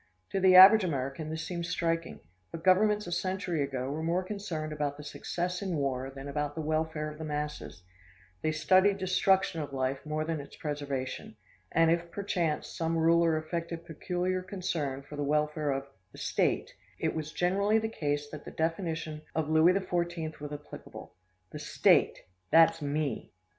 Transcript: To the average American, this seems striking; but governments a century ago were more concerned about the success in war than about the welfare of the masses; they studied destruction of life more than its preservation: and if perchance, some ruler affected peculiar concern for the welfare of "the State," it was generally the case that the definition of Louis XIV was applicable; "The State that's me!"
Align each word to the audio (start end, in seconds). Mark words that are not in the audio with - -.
To 0.31 0.39
the 0.39 0.55
average 0.55 0.83
American, 0.83 1.29
this 1.29 1.45
seems 1.45 1.69
striking; 1.69 2.21
but 2.51 2.63
governments 2.63 3.05
a 3.05 3.11
century 3.11 3.61
ago 3.61 3.91
were 3.91 4.01
more 4.01 4.23
concerned 4.23 4.73
about 4.73 4.97
the 4.97 5.03
success 5.03 5.61
in 5.61 5.75
war 5.75 6.09
than 6.09 6.27
about 6.27 6.55
the 6.55 6.61
welfare 6.61 7.11
of 7.11 7.19
the 7.19 7.23
masses; 7.23 7.83
they 8.41 8.51
studied 8.51 8.97
destruction 8.97 9.61
of 9.61 9.73
life 9.73 10.03
more 10.03 10.25
than 10.25 10.39
its 10.41 10.55
preservation: 10.55 11.37
and 11.71 11.91
if 11.91 12.09
perchance, 12.09 12.65
some 12.67 12.97
ruler 12.97 13.37
affected 13.37 13.85
peculiar 13.85 14.41
concern 14.41 15.03
for 15.03 15.15
the 15.15 15.23
welfare 15.23 15.69
of 15.69 15.85
"the 16.11 16.17
State," 16.17 16.73
it 16.97 17.13
was 17.13 17.31
generally 17.31 17.77
the 17.77 17.87
case 17.87 18.27
that 18.31 18.43
the 18.43 18.49
definition 18.49 19.21
of 19.35 19.49
Louis 19.49 19.73
XIV 19.73 20.39
was 20.39 20.51
applicable; 20.51 21.13
"The 21.51 21.59
State 21.59 22.23
that's 22.49 22.81
me!" 22.81 23.33